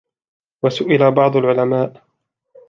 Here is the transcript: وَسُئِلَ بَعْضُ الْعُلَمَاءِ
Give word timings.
وَسُئِلَ 0.63 1.11
بَعْضُ 1.11 1.35
الْعُلَمَاءِ 1.35 2.03